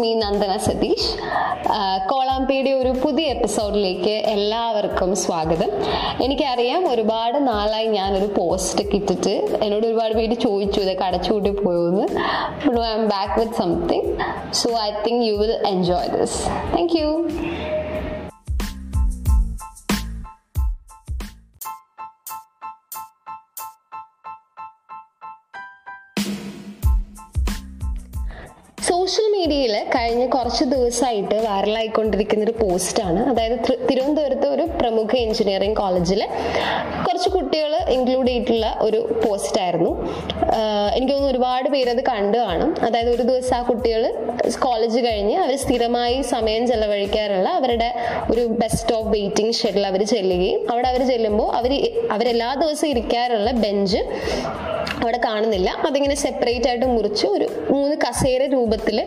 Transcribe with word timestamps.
Me 0.00 0.14
Nandana 0.14 0.56
Satheesh. 0.56 1.10
കോളാമ്പിയുടെ 2.10 2.70
ഒരു 2.70 2.92
പുതിയ 3.04 3.26
എപ്പിസോഡിലേക്ക് 3.26 4.14
എല്ലാവർക്കും 4.34 5.16
സ്വാഗതം. 5.16 5.70
എനിക്കറിയാം 6.24 6.82
ഒരുപാട് 6.90 7.48
നാളായി 7.48 7.86
ഞാനൊരു 7.86 8.28
പോസ്റ്റ് 8.36 8.84
ഒക്കെ 8.84 8.96
ഇട്ടിട്ട് 8.96 9.34
എന്നോട് 9.62 9.86
ഒരുപാട് 9.86 10.14
പേര് 10.14 10.34
ചോദിച്ചു 10.34 10.80
ഇതൊക്കെ 10.80 11.04
അടച്ചുകൂട്ടി 11.04 11.50
പോയെന്ന്. 11.50 12.06
But 12.66 12.80
I 12.80 12.92
am 12.98 13.04
back 13.14 13.40
with 13.40 13.58
something 13.62 14.10
so 14.52 14.70
I 14.86 14.90
think 15.06 15.24
you 15.26 15.34
will 15.42 15.54
enjoy 15.66 16.08
this 16.16 16.40
thank 16.74 16.96
you 17.00 17.10
social 28.86 29.26
മീഡിയയിൽ 29.32 29.74
കഴിഞ്ഞ 29.94 30.22
കുറച്ച് 30.26 30.64
ദിവസമായിട്ട് 30.72 31.36
വൈറലായിക്കൊണ്ടിരിക്കുന്ന 31.46 32.42
ഒരു 32.44 32.54
പോസ്റ്റാണ് 32.60 33.20
അതായത് 33.30 33.56
തിരുവനന്തപുരത്ത് 33.88 34.45
ഒരു 34.56 34.66
പ്രമുഖ 34.80 35.12
എഞ്ചിനീയറിംഗ് 35.26 35.78
കോളേജിൽ 35.82 36.22
കുറച്ച് 37.06 37.30
കുട്ടികൾ 37.36 37.72
ഇൻക്ലൂഡ് 37.94 38.28
ചെയ്തിട്ടുള്ള 38.28 38.66
ഒരു 38.86 39.00
പോസ്റ്റ് 39.22 39.58
ആയിരുന്നു. 39.64 39.90
എനിക്ക് 40.96 41.12
തോന്നുന്നു 41.12 41.32
ഒരുപാട് 41.34 41.68
പേര് 41.74 41.90
അത് 41.94 42.02
കണ്ടു 42.10 42.38
കാണും. 42.44 42.70
അതായത് 42.86 43.10
ഒരു 43.16 43.24
ദിവസം 43.30 43.54
ആ 43.58 43.60
കുട്ടികൾ 43.70 44.02
കോളേജ് 44.64 45.00
കഴിഞ്ഞ് 45.06 45.36
അവർ 45.44 45.54
സ്ഥിരമായി 45.64 46.18
സമയം 46.34 46.62
ചെലവഴിക്കാറുള്ള 46.70 47.48
അവരുടെ 47.60 47.90
ഒരു 48.32 48.44
ബെസ്റ്റ് 48.62 48.94
ഓഫ് 48.98 49.08
വെയിറ്റിംഗ് 49.14 49.54
ഷെഡിൽ 49.60 49.84
അവർ 49.90 50.02
ചെല്ലുകയും 50.14 50.60
അവിടെ 50.72 50.88
അവർ 50.92 51.02
ചെല്ലുമ്പോൾ 51.12 51.48
അവർ 51.60 51.74
അവരെല്ലാ 52.16 52.48
ദിവസവും 52.62 52.90
ഇരിക്കാറുള്ള 52.94 53.50
ബെഞ്ച് 53.64 54.02
അവിടെ 55.00 55.18
കാണുന്നില്ല. 55.28 55.70
അതിങ്ങനെ 55.88 56.14
സെപ്പറേറ്റ് 56.24 56.68
ആയിട്ട് 56.68 56.86
മുറിച്ച് 56.96 57.26
ഒരു 57.36 57.46
മൂന്ന് 57.72 57.96
കസേര 58.04 58.42
രൂപത്തിൽ 58.54 58.98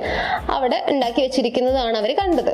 അവിടെ 0.58 0.80
ഉണ്ടാക്കി 0.92 1.22
വെച്ചിരിക്കുന്നതാണ് 1.26 1.98
അവർ 2.02 2.12
കണ്ടത്. 2.22 2.54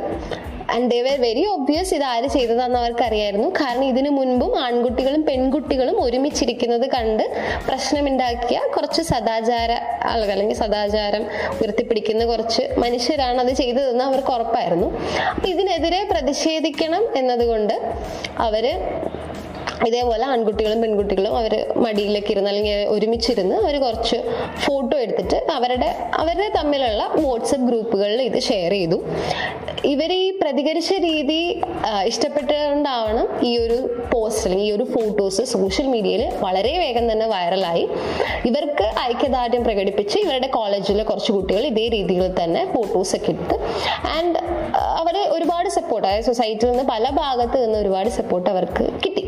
And 0.76 0.88
they 0.92 1.00
were 1.08 1.18
very 1.26 1.44
obvious 1.56 1.94
ഇത് 1.98 2.06
ആര് 2.14 2.28
ചെയ്തതാണെന്ന് 2.36 2.80
അവർക്കറിയായിരുന്നു. 2.82 3.50
കാരണം 3.60 3.86
ഇതിനു 3.92 4.10
മുൻപും 4.20 4.54
ആൺകുട്ടികളും 4.66 5.22
പെൺകുട്ടികളും 5.30 5.98
ഒരുമിച്ചിരിക്കുന്നത് 6.06 6.88
കണ്ട് 6.96 7.24
പ്രശ്നമുണ്ടാക്കിയ 7.70 8.60
കുറച്ച് 8.76 9.02
സദാചാര 9.12 9.72
ആളുകൾ 10.12 10.34
അല്ലെങ്കിൽ 10.36 10.58
സദാചാരം 10.64 11.24
ഉയർത്തിപ്പിടിക്കുന്ന 11.60 12.26
കുറച്ച് 12.32 12.64
മനുഷ്യരാണ് 12.84 13.40
അത് 13.46 13.54
ചെയ്തതെന്ന് 13.62 14.06
അവർക്ക് 14.10 14.34
ഉറപ്പായിരുന്നു. 14.38 14.90
അപ്പൊ 15.36 15.48
ഇതിനെതിരെ 15.54 16.02
പ്രതിഷേധിക്കണം 16.14 17.04
എന്നതുകൊണ്ട് 17.22 17.76
അവർ 18.48 18.68
ഇതേപോലെ 19.88 20.24
ആൺകുട്ടികളും 20.24 20.82
പെൺകുട്ടികളും 20.82 21.38
അവർ 21.38 21.54
മടിയിലേക്ക് 21.86 22.32
ഇരുന്ന് 22.32 22.50
അല്ലെങ്കിൽ 22.50 22.88
ഒരുമിച്ചിരുന്ന് 22.96 23.56
അവർ 23.56 23.76
കുറച്ച് 23.84 24.18
ഫോട്ടോ 24.66 24.98
എടുത്തിട്ട് 24.98 25.38
അവരുടെ 25.58 25.90
അവരുടെ 26.22 26.50
തമ്മിലുള്ള 26.58 27.04
വാട്സപ്പ് 27.24 27.68
ഗ്രൂപ്പുകളിൽ 27.70 28.22
ഇത് 28.22 28.40
ഷെയർ 28.40 28.72
ചെയ്തു. 28.72 28.98
ഇവർ 29.94 30.12
ഈ 30.14 30.32
പ്രതികരിച്ച 30.42 30.94
രീതി 30.94 31.62
ഇഷ്ടപ്പെട്ടുകൊണ്ടാവണം 32.06 33.28
ഈ 33.50 33.58
ഒരു 33.58 33.78
പോസ്റ്റ് 34.14 34.46
അല്ലെങ്കിൽ 34.46 34.68
ഈ 34.68 34.76
ഒരു 34.76 34.84
ഫോട്ടോസ് 34.84 35.42
സോഷ്യൽ 35.54 35.88
മീഡിയയിൽ 35.88 36.24
വളരെ 36.46 36.78
വേഗം 36.84 37.12
തന്നെ 37.12 37.28
വൈറലായി 37.34 37.90
ഇവർക്ക് 38.50 38.88
ഐക്യദാർഢ്യം 39.10 39.64
പ്രകടിപ്പിച്ച് 39.64 40.18
ഇവരുടെ 40.20 40.48
കോളേജിലെ 40.48 41.04
കുറച്ച് 41.04 41.32
കുട്ടികൾ 41.32 41.66
ഇതേ 41.72 41.88
രീതിയിൽ 41.88 42.34
തന്നെ 42.44 42.74
ഫോട്ടോസ് 42.74 43.16
ഒക്കെ 43.16 43.32
ഇട്ട്. 43.32 43.58
ആൻഡ് 44.18 44.40
അവർ 45.02 45.18
ഒരുപാട് 45.18 45.70
സപ്പോർട്ട് 45.70 46.08
അതായത് 46.08 46.26
സൊസൈറ്റിയിൽ 46.26 46.72
നിന്ന് 46.72 46.84
പല 46.84 47.10
ഭാഗത്ത് 47.10 47.66
നിന്ന് 47.66 47.80
ഒരുപാട് 47.80 48.10
സപ്പോർട്ട് 48.10 48.50
അവർക്ക് 48.50 48.86
കിട്ടി. 49.06 49.24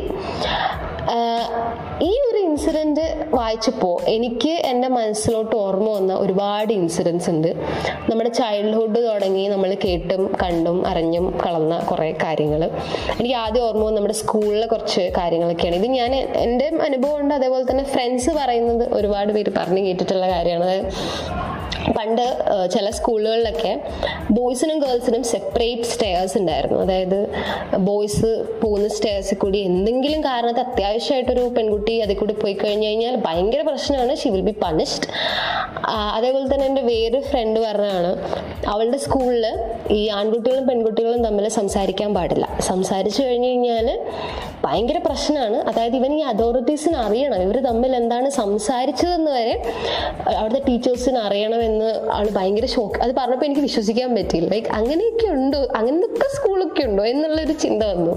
ഈ 2.02 2.10
ഒരു 2.30 2.38
ഇൻസിഡന്റ് 2.38 3.26
വായിച്ചപ്പോൾ 3.34 3.94
എനിക്ക് 4.16 4.50
എന്റെ 4.50 4.88
മനസ്സിലോട്ട് 4.88 5.56
ഓർമ്മ 5.56 5.90
വന്ന 5.90 6.14
ഒരുപാട് 6.14 6.72
ഇൻസിഡൻസ് 6.74 7.30
ഉണ്ട്. 7.30 7.48
നമ്മുടെ 8.10 8.30
ചൈൽഡ്ഹുഡ് 8.30 9.00
തുടങ്ങി 9.08 9.48
നമ്മൾ 9.48 9.78
കേട്ടും 9.86 10.24
കണ്ടും 10.44 10.88
അറിഞ്ഞും 10.88 11.28
കളന്ന 11.46 11.80
കുറേ 11.80 12.12
കാര്യങ്ങൾ. 12.24 12.64
എനിക്ക് 13.20 13.36
ആദ്യം 13.36 13.64
ഓർമ്മ 13.68 13.84
വന്ന 13.86 13.98
നമ്മുടെ 13.98 14.14
സ്കൂളിലെ 14.14 14.68
കുറച്ച് 14.68 15.12
കാര്യങ്ങളൊക്കെയാണ്. 15.18 15.78
ഇത് 15.82 15.88
ഞാൻ 16.00 16.16
എന്റെ 16.16 16.68
അനുഭവം 16.90 17.20
ഉണ്ട് 17.22 17.34
അതേപോലെ 17.34 17.66
തന്നെ 17.72 17.84
ഫ്രണ്ട്സ് 17.84 18.30
പറയുന്നത് 18.30 18.94
ഒരുപാട് 18.94 19.34
പേര് 19.34 19.54
പറഞ്ഞു 19.58 19.82
കേട്ടിട്ടുള്ള 19.88 20.28
കാര്യമാണ്. 20.30 20.78
പണ്ട് 21.98 22.26
ചില 22.74 22.90
സ്കൂളുകളിലൊക്കെ 22.90 23.72
ബോയ്സിനും 24.32 24.78
ഗേൾസിനും 24.80 25.24
സെപ്പറേറ്റ് 25.24 25.88
സ്റ്റെയർസ് 25.92 26.36
ഉണ്ടായിരുന്നു. 26.38 26.80
അതായത് 26.86 27.20
ബോയ്സ് 27.88 28.32
പോകുന്ന 28.62 28.88
സ്റ്റെയർസിൽ 28.88 29.38
കൂടി 29.38 29.60
എന്തെങ്കിലും 29.70 30.22
കാരണത്തെ 30.24 30.62
അത്യാവശ്യമായിട്ടൊരു 30.62 31.44
പെൺകുട്ടി 31.58 31.96
അതിൽ 32.02 32.16
കൂടി 32.16 32.34
പോയി 32.34 32.54
കഴിഞ്ഞു 32.54 32.88
കഴിഞ്ഞാൽ 32.88 33.16
ഭയങ്കര 33.28 33.62
പ്രശ്നമാണ്. 33.62 34.16
ഷി 34.16 34.30
വിൽ 34.30 34.46
ബി 34.50 34.56
പണിഷ്ഡ് 34.64 35.08
അതേപോലെ 36.18 36.46
തന്നെ 36.54 36.66
എന്റെ 36.66 36.82
വേറൊരു 36.82 37.22
ഫ്രണ്ട് 37.32 37.60
പറഞ്ഞതാണ് 37.60 38.12
അവളുടെ 38.68 38.98
സ്കൂളിൽ 38.98 39.46
ഈ 39.92 40.02
ആൺകുട്ടികളും 40.20 40.68
പെൺകുട്ടികളും 40.68 41.22
തമ്മിൽ 41.24 41.48
സംസാരിക്കാൻ 41.60 42.14
പാടില്ല. 42.14 42.46
സംസാരിച്ചു 42.60 43.24
കഴിഞ്ഞു 43.24 43.48
കഴിഞ്ഞാൽ 43.48 43.88
ഭയങ്കര 44.68 44.98
പ്രശ്നമാണ്. 45.08 45.58
അതായത് 45.70 45.96
ഇവൻ 45.96 46.14
ഈ 46.14 46.22
അതോറിറ്റീസിന് 46.32 46.96
അറിയണം. 46.96 47.42
ഇവർ 47.42 47.58
തമ്മിൽ 47.70 47.96
എന്താണ് 47.96 48.30
സംസാരിച്ചതെന്ന് 48.30 49.32
വരെ 49.32 49.56
അവിടുത്തെ 50.38 50.62
ടീച്ചേഴ്സിന് 50.68 51.18
അറിയണമെന്ന് 51.18 51.90
ആണ് 52.18 52.30
ഭയങ്കര 52.30 52.66
ഷോക്ക് 52.66 53.00
അത് 53.04 53.12
പറഞ്ഞപ്പോൾ 53.20 53.46
എനിക്ക് 53.46 53.62
വിശ്വസിക്കാൻ 53.62 54.16
പറ്റിയില്ല. 54.16 54.50
ലൈക്ക് 54.54 54.68
അങ്ങനെയൊക്കെ 54.80 55.28
ഉണ്ടോ? 55.28 55.62
അങ്ങനത്തെ 55.76 56.28
സ്കൂളൊക്കെ 56.36 56.84
ഉണ്ടോ 56.84 57.04
എന്നുള്ളൊരു 57.04 57.52
ചിന്ത 57.52 57.84
വന്നു. 57.84 58.14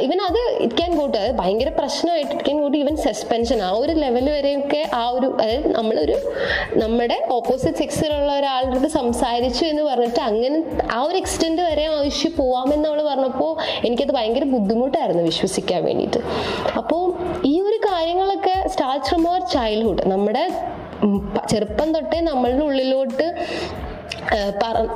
ഇവൻ 0.00 0.18
അത് 0.28 0.40
ഇറ്റ് 0.60 0.74
ക്യാൻ 0.74 0.92
ഗോട്ട് 0.98 1.16
അത് 1.18 1.32
ഭയങ്കര 1.38 1.68
പ്രശ്നമായിട്ട് 1.78 2.32
it 2.32 2.44
can 2.44 2.58
got 2.62 2.78
even 2.78 2.96
suspension 2.96 3.62
ആ 3.62 3.70
ഒരു 3.70 3.92
ലെവൽ 3.92 4.30
വരെയൊക്കെ 4.30 4.82
ആ 4.94 5.08
ഒരു 5.08 5.28
അതായത് 5.40 5.68
നമ്മളൊരു 5.76 6.16
നമ്മുടെ 6.74 7.18
ഓപ്പോസിറ്റ് 7.30 7.78
സെക്സിലുള്ള 7.78 8.32
ഒരാളുടെ 8.38 8.88
സംസാരിച്ചു 8.88 9.64
എന്ന് 9.64 9.82
പറഞ്ഞിട്ട് 9.82 10.20
അങ്ങനെ 10.20 10.58
ആ 10.92 11.02
ഒരു 11.02 11.16
എക്സ്റ്റെൻഡ് 11.16 11.62
വരെ 11.62 11.86
ആവശ്യം 11.86 12.32
പോവാമെന്ന് 12.36 12.88
അവൾ 12.88 13.02
പറഞ്ഞപ്പോൾ 13.02 13.52
എനിക്കത് 13.86 14.12
ഭയങ്കര 14.12 14.44
ബുദ്ധിമുട്ടായിരുന്നു 14.44 15.22
വിശ്വസിക്കാൻ 15.42 15.80
വേണ്ടിയിട്ട്. 15.84 16.20
അപ്പോൾ 16.76 17.02
ഈ 17.44 17.54
ഒരു 17.60 17.78
കാര്യങ്ങളൊക്കെ 17.86 18.56
സ്റ്റാർട്ട് 18.68 19.06
ഫ്രം 19.06 19.22
അവർ 19.30 19.40
ചൈൽഡ്ഹുഡ് 19.54 20.02
നമ്മുടെ 20.12 20.44
ചെറുപ്പം 21.50 21.88
തൊട്ടേ 21.94 22.18
നമ്മളുടെ 22.20 22.64
ഉള്ളിലോട്ട് 22.64 23.26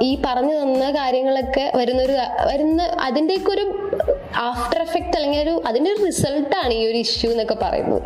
ഈ 0.03 0.11
പറഞ്ഞു 0.27 0.55
തന്ന 0.63 0.91
കാര്യങ്ങളൊക്കെ 0.91 1.73
വരുന്നൊരു 1.77 2.15
വരുന്ന 2.47 2.83
അതിന്റെയൊക്കെ 3.01 3.51
ഒരു 3.53 3.65
ആഫ്റ്റർ 4.41 4.79
എഫക്റ്റ് 4.83 5.17
അല്ലെങ്കിൽ 5.19 5.41
ഒരു 5.43 5.55
അതിന്റെ 5.67 5.91
ഒരു 5.93 6.01
റിസൾട്ടാണ് 6.05 6.73
ഈ 6.75 6.83
ഒരു 6.91 6.99
ഇഷ്യൂ 6.99 7.29
എന്നൊക്കെ 7.31 7.57
പറയുന്നത്. 7.63 8.03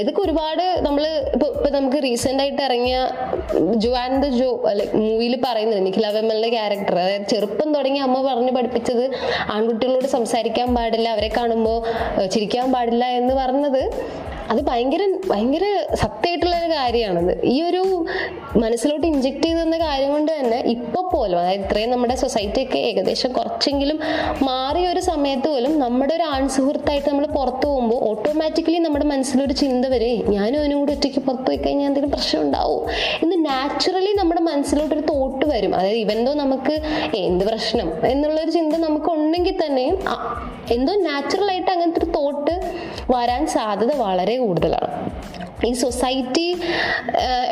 ഇതൊക്കെ 0.00 0.20
ഒരുപാട് 0.20 0.62
നമ്മൾ 0.82 1.04
ഇപ്പോൾ 1.34 1.50
ഇപ്പൊ 1.56 1.70
നമുക്ക് 1.70 1.98
റീസെന്റ് 2.02 2.42
ആയിട്ട് 2.42 2.62
ഇറങ്ങിയ 2.62 2.96
ജോ 3.76 3.90
ആൻഡ് 4.02 4.20
ദ 4.22 4.28
ജോ 4.36 4.50
അല്ലെ 4.70 4.86
മൂവിയിൽ 4.98 5.36
പറയുന്നത് 5.46 5.80
നിഖില 5.86 6.10
വെമ്മലിന്റെ 6.10 6.50
ക്യാരക്ടർ 6.56 6.98
അതായത് 6.98 7.26
ചെറുപ്പം 7.26 7.70
തുടങ്ങി 7.74 7.98
അമ്മ 7.98 8.18
പറഞ്ഞു 8.28 8.52
പഠിപ്പിച്ചത് 8.52 9.04
ആൺകുട്ടികളോട് 9.54 10.08
സംസാരിക്കാൻ 10.08 10.70
പാടില്ല 10.74 11.08
അവരെ 11.08 11.30
കാണുമ്പോൾ 11.36 11.78
ചിരിക്കാൻ 12.26 12.66
പാടില്ല 12.72 13.04
എന്ന് 13.20 13.34
പറഞ്ഞത് 13.34 13.82
അത് 14.48 14.60
ഭയങ്കര 14.66 15.02
ഭയങ്കര 15.26 15.64
സത്യമായിട്ടുള്ള 16.00 16.24
ഒരു 16.60 16.70
കാര്യമാണത്. 16.74 17.32
ഈ 17.46 17.62
ഒരു 17.64 17.82
മനസ്സിലോട്ട് 18.60 19.06
ഇഞ്ചെക്ട് 19.08 19.42
ചെയ്ത് 19.44 19.58
തന്ന 19.60 19.76
കാര്യം 19.82 20.10
കൊണ്ട് 20.12 20.30
തന്നെ 20.32 20.58
ഇപ്പൊ 20.74 21.00
പോലും 21.10 21.38
അതായത് 21.38 21.62
ഇത്രയും 21.62 21.90
നമ്മുടെ 21.92 22.14
സൊസൈറ്റി 22.22 22.60
ഒക്കെ 22.62 22.78
ഏകദേശം 22.88 23.30
കുറച്ചെങ്കിലും 23.36 23.98
മാറിയ 24.46 24.86
ഒരു 24.92 25.02
സമയത്ത് 25.08 25.48
പോലും 25.48 25.72
നമ്മുടെ 25.82 26.14
ഒരു 26.14 26.26
ആൺ 26.30 26.44
സുഹൃത്തായിട്ട് 26.56 27.08
നമ്മൾ 27.08 27.26
പുറത്തു 27.36 27.66
പോകുമ്പോൾ 27.66 27.98
ഓട്ടോമാറ്റിക്കലി 28.08 28.78
നമ്മുടെ 28.86 29.06
മനസ്സിലൊരു 29.12 29.56
ചിന്ത 29.60 29.84
വരെ 29.94 30.08
ഞാനും 30.34 30.58
അവനും 30.60 30.78
കൂടി 30.80 30.94
ഒറ്റയ്ക്ക് 30.96 31.22
പുറത്തു 31.26 31.46
പോയി 31.46 31.58
കഴിഞ്ഞാൽ 31.58 31.88
എന്തെങ്കിലും 31.88 32.14
പ്രശ്നം 32.16 32.40
ഉണ്ടാവും 32.44 32.82
എന്ന് 33.22 33.36
നാച്ചുറലി 33.46 34.12
നമ്മുടെ 34.20 34.42
മനസ്സിലോട്ടൊരു 34.48 35.04
തോട്ട് 35.10 35.24
വരും. 35.46 35.72
അതായത് 35.76 36.00
ഇവന്തോ 36.04 36.32
നമുക്ക് 36.36 36.74
"ഏ, 37.10 37.22
എന്ത് 37.26 37.44
പ്രശ്നം 37.50 37.64
എന്നുള്ളൊരു 38.10 38.52
ചിന്ത 38.56 38.74
നമുക്ക് 38.86 39.10
ഉണ്ടെങ്കിൽ 39.16 39.56
തന്നെയും 39.62 39.96
എന്തോ 40.70 40.92
നാച്ചുറൽ 41.04 41.48
ആയിട്ട് 41.50 41.70
അങ്ങനത്തെ 41.72 42.00
ഒരു 42.00 42.05
വരാൻ 43.14 43.42
സാധ്യത 43.54 43.92
വളരെ 44.04 44.34
കൂടുതലാണ്. 44.44 44.92
ഈ 45.68 45.70
സൊസൈറ്റി 45.82 46.46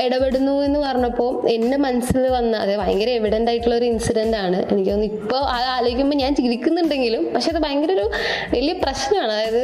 ഇടപെടുന്നു 0.05 0.55
എന്ന് 0.67 0.79
പറഞ്ഞപ്പോൾ 0.87 1.31
എന്റെ 1.55 1.77
മനസ്സിൽ 1.85 2.25
വന്ന 2.35 2.57
അത് 2.65 2.73
ഭയങ്കര 2.81 3.11
എവിഡന്റ് 3.21 3.51
ആയിട്ടുള്ള 3.51 3.77
ഒരു 3.81 3.87
ഇൻസിഡന്റ് 3.93 4.37
ആണ്. 4.45 4.59
എനിക്ക് 4.73 4.91
തോന്നുന്നു 4.91 5.19
ഇപ്പോൾ 5.21 5.41
അത് 5.55 5.67
ആലോചിക്കുമ്പോൾ 5.77 6.19
ഞാൻ 6.23 6.33
ചിരിക്കുന്നുണ്ടെങ്കിലും 6.41 7.25
പക്ഷെ 7.35 7.51
അത് 7.55 7.61
ഭയങ്കര 7.67 7.93
ഒരു 7.99 8.07
വലിയ 8.55 8.75
പ്രശ്നമാണ്. 8.85 9.33
അതായത് 9.33 9.63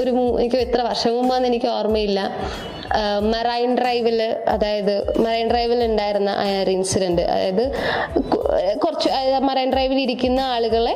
ഒരു 0.00 0.10
എനിക്ക് 0.42 0.60
എത്ര 0.66 0.80
വർഷം 0.90 1.14
മുമ്പാന്ന് 1.18 1.48
എനിക്ക് 1.52 1.70
ഓർമ്മയില്ല. 1.78 2.20
മറൈൻ 3.32 3.70
ഡ്രൈവിൽ 3.78 4.18
അതായത് 4.48 4.94
മറൈൻ 5.18 5.46
ഡ്രൈവിൽ 5.50 5.84
ഉണ്ടായിരുന്ന 5.84 6.30
ഇൻസിഡന്റ് 6.70 7.22
അതായത് 7.22 7.64
കുറച്ച് 8.78 9.08
മറൈൻ 9.48 9.72
ഡ്രൈവിൽ 9.72 9.98
ഇരിക്കുന്ന 10.00 10.40
ആളുകളെ 10.40 10.94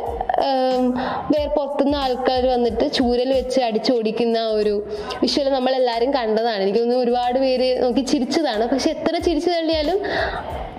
വേറെ 1.32 1.48
പുറത്തുനിന്ന് 1.56 1.98
ആൾക്കാർ 1.98 2.46
വന്നിട്ട് 2.46 2.92
ചൂരൽ 2.92 3.30
വെച്ച് 3.32 3.60
അടിച്ചോടിക്കുന്ന 3.60 4.38
ഒരു 4.48 4.74
വിഷ്വൽ 5.22 5.48
നമ്മളെല്ലാവരും 5.50 6.10
കണ്ടതാണ്. 6.14 6.62
എനിക്ക് 6.62 6.78
തോന്നുന്നു 6.78 7.04
ഒരുപാട് 7.04 7.38
പേര് 7.38 7.68
നോക്കി 7.82 8.00
ചിരിച്ചതാണ്. 8.12 8.64
പക്ഷെ 8.72 8.90
എത്ര 8.90 9.14
ചിരിച്ചു 9.18 9.50
തള്ളിയാലും 9.50 9.98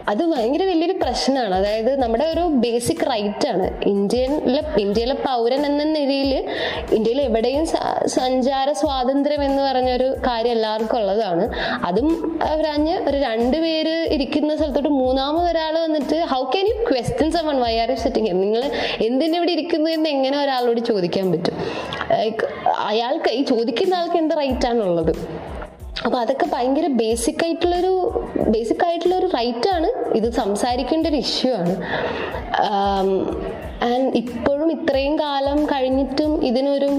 അത് 0.07 0.24
ഭയങ്കര 0.25 0.63
വലിയൊരു 0.63 0.94
പ്രശ്നമാണ്. 1.01 1.56
അതായത് 1.56 2.01
നമ്മുടെ 2.01 2.24
ഒരു 2.24 2.39
ബേസിക് 2.39 3.04
റൈറ്റ് 3.12 3.48
ആണ്. 3.48 3.83
ഇന്ത്യയിലെ 3.83 4.62
ഇന്ത്യയിലെ 4.77 5.13
പൗരൻ 5.13 5.65
എന്ന 5.65 5.83
നിലയിൽ 5.83 6.45
ഇന്ത്യയിൽ 6.92 7.21
എവിടെയും 7.21 7.65
സഞ്ചാര 8.06 8.71
സ്വാതന്ത്ര്യം 8.71 9.44
എന്ന് 9.44 9.63
പറഞ്ഞ 9.63 9.92
ഒരു 9.92 10.15
കാര്യം 10.27 10.51
എല്ലാവർക്കും 10.51 10.98
ഉള്ളതാണ്. 10.98 11.54
അതും 11.86 12.39
പറഞ്ഞ് 12.63 12.95
ഒരു 13.09 13.18
രണ്ടുപേര് 13.18 13.95
ഇരിക്കുന്ന 14.13 14.56
സ്ഥലത്തോട്ട് 14.56 14.89
മൂന്നാമത് 14.89 15.50
ഒരാൾ 15.51 15.80
വന്നിട്ട് 15.80 16.19
how 16.33 16.44
can 16.44 16.68
you 16.68 16.77
question 16.92 17.31
someone 17.31 17.60
why 17.60 17.77
are 17.77 17.95
sitting 17.95 18.44
നിങ്ങൾ 18.44 18.71
എന്തിനാ 19.01 19.38
ഇവിടെ 19.38 19.51
ഇരിക്കുന്നു 19.51 19.89
എന്ന് 19.89 20.10
എങ്ങനെ 20.10 20.44
ഒരാളോട് 20.44 20.80
ചോദിക്കാൻ 20.80 21.31
പറ്റും? 21.31 21.57
അയാൾക്ക് 22.88 23.30
ഈ 23.31 23.44
ചോദിക്കുന്ന 23.44 23.95
ആൾക്ക് 23.95 24.18
എന്ത് 24.18 24.36
റൈറ്റ് 24.38 24.68
ആണുള്ളത്? 24.68 25.13
അപ്പൊ 26.07 26.18
അതൊക്കെ 26.24 26.45
ഭയങ്കര 26.54 26.88
ബേസിക് 27.01 27.42
ആയിട്ടുള്ളൊരു 27.45 27.94
ബേസിക് 28.54 28.83
ആയിട്ടുള്ള 28.88 29.15
ഒരു 29.21 29.30
റൈറ്റ് 29.38 29.69
ആണ്. 29.77 29.89
ഇത് 30.19 30.27
സംസാരിക്കേണ്ട 30.42 31.07
ഒരു 31.12 31.19
ഇഷ്യൂ 31.25 31.50
ആണ്. 31.62 31.74
ആൻഡ് 33.88 34.12
ഇപ്പോഴും 34.21 34.69
ഇത്രയും 34.75 35.15
കാലം 35.24 35.59
കഴിഞ്ഞിട്ടും 35.71 36.31
ഇതിനൊരു 36.50 36.89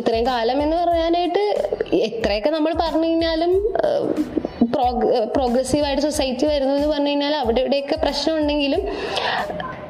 ഇത്രയും 0.00 0.26
കാലം 0.26 0.58
എന്ന് 0.62 0.76
പറയാനായിട്ട് 0.82 1.44
എത്രയൊക്കെ 2.08 2.50
നമ്മൾ 2.50 2.72
പറഞ്ഞു 2.82 3.08
കഴിഞ്ഞാലും 3.08 3.52
പ്രോഗ്രസീവ് 5.36 5.84
ആയിട്ട് 5.88 6.04
സൊസൈറ്റി 6.08 6.46
വരുന്നു 6.52 6.74
എന്ന് 6.78 6.88
പറഞ്ഞു 6.94 7.10
കഴിഞ്ഞാൽ 7.12 7.34
അവിടെ 7.42 7.60
ഇവിടെയൊക്കെ 7.64 7.96
പ്രശ്നം 8.04 8.36
ഉണ്ടെങ്കിലും 8.40 8.82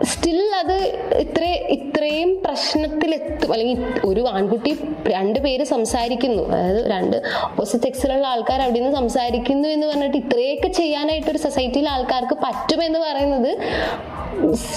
സ്റ്റിൽ 0.03 0.41
അത് 0.59 0.77
ഇത്ര 1.19 1.45
ഇത്രയും 1.77 2.31
പ്രശ്നത്തിലെത്തും. 2.45 3.53
അല്ലെങ്കിൽ 3.53 3.79
ഒരു 4.05 4.23
ആൺകുട്ടി 4.29 4.73
രണ്ട് 5.09 5.39
പേര് 5.39 5.65
സംസാരിക്കുന്നു. 5.65 6.43
അതായത് 6.55 6.91
രണ്ട് 6.91 7.17
ഓപ്പോസിറ്റ് 7.43 7.85
സെക്സിലുള്ള 7.85 8.27
ആൾക്കാർ 8.27 8.61
അവിടെ 8.63 8.79
നിന്ന് 8.79 8.97
സംസാരിക്കുന്നു 8.97 9.69
എന്ന് 9.69 9.87
പറഞ്ഞിട്ട് 9.87 10.17
ഇത്രയൊക്കെ 10.17 10.69
ചെയ്യാനായിട്ട് 10.69 11.31
ഒരു 11.31 11.39
സൊസൈറ്റിയിലെ 11.39 11.91
ആൾക്കാർക്ക് 11.91 12.39
പറ്റുമെന്ന് 12.45 12.99
പറയുന്നത് 12.99 13.51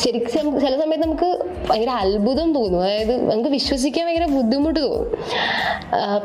ശരിക്കും 0.02 0.60
ചില 0.62 0.74
സമയത്ത് 0.82 1.04
നമുക്ക് 1.04 1.30
ഭയങ്കര 1.70 1.90
അത്ഭുതം 1.90 2.54
തോന്നും. 2.54 2.84
അതായത് 2.84 3.32
നമുക്ക് 3.32 3.50
വിശ്വസിക്കാൻ 3.50 4.06
ഭയങ്കര 4.08 4.26
ബുദ്ധിമുട്ട് 4.26 4.80
തോന്നും. 4.80 5.08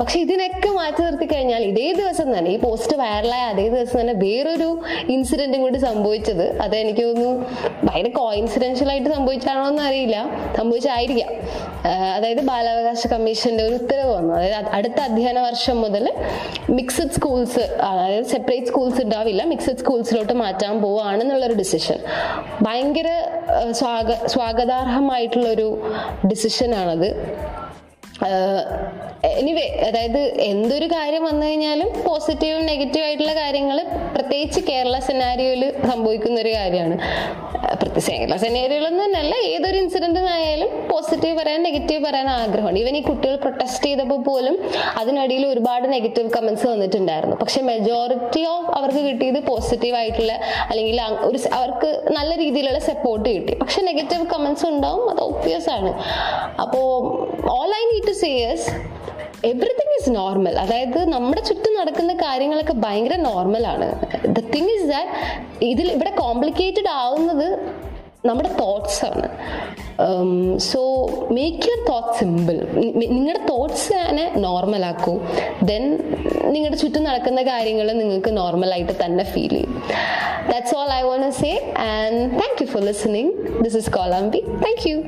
പക്ഷെ 0.01 0.21
ഇതിനൊക്കെ 0.21 0.69
മാറ്റി 0.69 1.03
നിർത്തി 1.03 1.25
കഴിഞ്ഞാൽ 1.25 1.63
ഇതേ 1.63 1.93
ദിവസം 1.93 2.39
തന്നെ 2.39 2.51
ഈ 2.51 2.59
പോസ്റ്റ് 2.59 2.97
വൈറലായ 2.97 3.45
അതേ 3.53 3.69
ദിവസം 3.69 4.01
തന്നെ 4.01 4.13
വേറൊരു 4.13 4.83
ഇൻസിഡന്റും 5.09 5.63
കൂടി 5.63 5.79
സംഭവിച്ചത്. 5.79 6.61
അത് 6.61 6.77
എനിക്ക് 6.77 7.03
തോന്നുന്നു 7.07 7.47
ഭയങ്കര 7.85 8.13
കോയിൻസിഡൻഷ്യൽ 8.17 8.82
ആയിട്ട് 8.89 9.11
സംഭവിച്ചാണോ 9.11 9.69
എന്ന് 9.69 9.83
അറിയില്ല 9.83 10.17
സംഭവിച്ചായിരിക്കാം 10.57 11.33
അതായത് 12.17 12.41
ബാലാവകാശ 12.41 13.07
കമ്മീഷന്റെ 13.07 13.65
ഒരു 13.65 13.75
ഉത്തരവ് 13.75 14.11
വന്നു. 14.15 14.35
അതായത് 14.35 14.69
അടുത്ത 14.79 14.99
അധ്യയന 15.01 15.41
വർഷം 15.41 15.81
മുതൽ 15.81 16.05
മിക്സഡ് 16.71 17.15
സ്കൂൾസ് 17.17 17.61
അതായത് 17.61 18.25
സെപ്പറേറ്റ് 18.25 18.67
സ്കൂൾസ് 18.67 19.01
ഉണ്ടാവില്ല. 19.03 19.45
മിക്സഡ് 19.45 19.77
സ്കൂൾസിലോട്ട് 19.77 20.33
മാറ്റാൻ 20.33 20.83
പോവാണെന്നുള്ളൊരു 20.83 21.55
ഡിസിഷൻ 21.55 21.99
ഭയങ്കര 22.63 23.09
സ്വാഗ 23.71 24.13
സ്വാഗതാർഹമായിട്ടുള്ളൊരു 24.27 25.69
ഡിസിഷനാണത് 26.27 27.09
എനിവേ 29.25 29.65
അതായത് 29.89 30.19
എന്തൊരു 30.19 30.87
കാര്യം 30.87 31.25
വന്നു 31.25 31.47
കഴിഞ്ഞാലും 31.47 31.89
പോസിറ്റീവും 32.07 32.67
നെഗറ്റീവ് 32.67 33.05
ആയിട്ടുള്ള 33.05 33.35
കാര്യങ്ങൾ 33.35 33.79
പ്രത്യേകിച്ച് 34.33 34.61
കേരള 34.61 34.99
സെനാരിയോയിൽ 34.99 35.73
സംഭവിക്കുന്ന 35.91 36.41
ഒരു 36.41 36.55
കാര്യമാണ്. 36.55 36.99
പ്രത്യേകിച്ച് 37.77 38.11
കേരള 38.11 38.37
സെനാരിയോയിലൊന്നും 38.37 39.07
തന്നെയല്ല 39.07 39.35
ഏതൊരു 39.35 39.77
ഇൻസിഡന്റിനായാലും 39.77 40.89
പോസിറ്റീവ് 40.89 41.39
പറയാൻ 41.39 41.63
നെഗറ്റീവ് 41.63 42.05
പറയാൻ 42.05 42.29
ആഗ്രഹമാണ്. 42.29 42.79
ഈവൻ 42.79 42.97
ഈ 42.97 43.03
കുട്ടികൾ 43.03 43.37
പ്രൊട്ടസ്റ്റ് 43.37 43.87
ചെയ്തപ്പോൾ 43.87 44.23
പോലും 44.23 44.71
അതിനിടയിൽ 44.97 45.47
ഒരുപാട് 45.47 45.93
നെഗറ്റീവ് 45.93 46.31
കമന്റ്സ് 46.31 46.67
വന്നിട്ടുണ്ടായിരുന്നു. 46.67 47.37
പക്ഷെ 47.37 47.63
മെജോറിറ്റി 47.63 48.45
ഓഫ് 48.45 48.71
അവർക്ക് 48.71 48.99
കിട്ടിയത് 48.99 49.47
പോസിറ്റീവ് 49.47 49.97
ആയിട്ടുള്ള 49.97 50.33
അല്ലെങ്കിൽ 50.71 51.03
ഒരു 51.03 51.39
സ- 51.39 51.49
അവർക്ക് 51.49 52.03
നല്ല 52.13 52.39
രീതിയിലുള്ള 52.39 52.79
സപ്പോർട്ട് 52.79 53.29
കിട്ടി. 53.29 53.55
പക്ഷെ 53.55 53.83
നെഗറ്റീവ് 53.83 54.27
കമന്റ്സ് 54.27 54.67
ഉണ്ടാവും 54.67 55.11
അത് 55.11 55.21
ഒബ്വിയസ് 55.21 55.71
ആണ്. 55.71 56.03
അപ്പോൾ 56.61 57.03
all 57.51 57.69
I 57.69 57.95
need 57.95 58.09
to 58.09 58.13
says 58.13 59.02
everything 59.51 59.95
is 59.99 60.11
normal 60.17 60.55
അതായത് 60.65 60.99
നമ്മുടെ 61.15 61.43
ചുറ്റും 61.49 61.75
നടക്കുന്ന 61.81 62.13
കാര്യങ്ങളൊക്കെ 62.25 62.75
ഭയങ്കര 62.85 63.17
നോർമലാണ് 63.29 63.89
ദ 64.37 64.43
തിങ് 64.55 64.73
ഇസ് 64.77 64.89
ദാറ്റ് 64.93 65.65
ഇതിൽ 65.73 65.89
ഇവിടെ 65.97 66.13
കോംപ്ലിക്കേറ്റഡ് 66.25 66.91
ആവുന്നത് 67.05 67.49
നമ്മുടെ 68.29 68.51
തോട്ട്സ് 68.61 69.01
ആണ്. 69.09 69.29
So 70.71 70.81
make 71.37 71.65
your 71.69 71.81
thoughts 71.89 72.19
simple 72.19 72.57
നിങ്ങളുടെ 73.15 73.41
തോട്ട്സിനെ 73.51 74.27
നോർമൽ 74.45 74.83
ആക്കൂ. 74.91 75.15
ദെൻ 75.71 75.85
നിങ്ങളുടെ 76.55 76.79
ചുറ്റും 76.83 77.05
നടക്കുന്ന 77.09 77.43
കാര്യങ്ങൾ 77.51 77.89
നിങ്ങൾക്ക് 78.03 78.33
നോർമലായിട്ട് 78.41 78.95
തന്നെ 79.03 79.25
ഫീൽ 79.33 79.55
ചെയ്യും. 79.57 79.75
That's 80.51 80.77
all 80.81 80.93
I 80.99 81.03
want 81.09 81.31
say 81.43 81.53
and 81.91 82.23
thank 82.41 82.63
you 82.63 82.69
for 82.75 82.85
listening 82.91 83.33
this 83.65 83.77
is 83.83 83.93
കോളാംബി 83.99 84.43
thank 84.65 84.87
U 84.91 84.99